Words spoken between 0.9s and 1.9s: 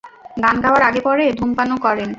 পরে ধূমপানও